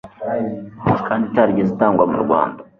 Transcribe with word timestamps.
kandi 1.07 1.23
itarigeze 1.29 1.69
itangwa 1.73 2.03
mu 2.11 2.17
rwanda 2.23 2.61